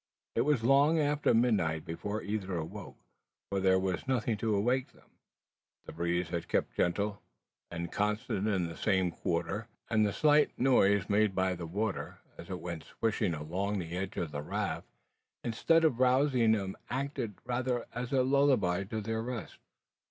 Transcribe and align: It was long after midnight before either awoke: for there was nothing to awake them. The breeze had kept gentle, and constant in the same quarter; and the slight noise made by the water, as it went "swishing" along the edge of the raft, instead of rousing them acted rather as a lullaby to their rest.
It 0.33 0.41
was 0.41 0.63
long 0.63 0.97
after 0.97 1.31
midnight 1.31 1.85
before 1.85 2.23
either 2.23 2.57
awoke: 2.57 2.97
for 3.51 3.59
there 3.59 3.77
was 3.79 4.07
nothing 4.07 4.35
to 4.37 4.55
awake 4.55 4.93
them. 4.93 5.11
The 5.85 5.91
breeze 5.93 6.29
had 6.29 6.47
kept 6.47 6.75
gentle, 6.75 7.21
and 7.69 7.91
constant 7.91 8.47
in 8.47 8.65
the 8.65 8.75
same 8.75 9.11
quarter; 9.11 9.67
and 9.91 10.03
the 10.03 10.11
slight 10.11 10.57
noise 10.57 11.07
made 11.07 11.35
by 11.35 11.53
the 11.53 11.67
water, 11.67 12.17
as 12.35 12.49
it 12.49 12.61
went 12.61 12.85
"swishing" 12.85 13.35
along 13.35 13.77
the 13.77 13.95
edge 13.95 14.17
of 14.17 14.31
the 14.31 14.41
raft, 14.41 14.87
instead 15.43 15.83
of 15.85 15.99
rousing 15.99 16.53
them 16.53 16.75
acted 16.89 17.35
rather 17.45 17.85
as 17.93 18.11
a 18.11 18.23
lullaby 18.23 18.83
to 18.85 19.01
their 19.01 19.21
rest. 19.21 19.57